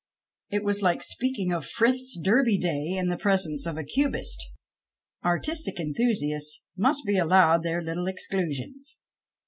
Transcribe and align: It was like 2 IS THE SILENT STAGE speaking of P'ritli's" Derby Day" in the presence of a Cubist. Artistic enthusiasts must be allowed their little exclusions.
It 0.49 0.63
was 0.63 0.81
like 0.81 0.97
2 0.97 0.97
IS 0.97 0.97
THE 0.97 0.97
SILENT 0.97 1.03
STAGE 1.03 1.15
speaking 1.15 1.53
of 1.53 1.65
P'ritli's" 1.77 2.19
Derby 2.23 2.57
Day" 2.57 2.85
in 2.97 3.09
the 3.09 3.17
presence 3.17 3.67
of 3.67 3.77
a 3.77 3.83
Cubist. 3.83 4.43
Artistic 5.23 5.79
enthusiasts 5.79 6.63
must 6.75 7.05
be 7.05 7.19
allowed 7.19 7.61
their 7.61 7.83
little 7.83 8.07
exclusions. 8.07 8.97